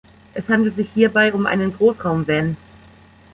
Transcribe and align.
Es 0.33 0.49
handelt 0.49 0.75
sich 0.77 0.89
hierbei 0.91 1.31
um 1.31 1.45
einen 1.45 1.75
Großraum-Van. 1.77 2.57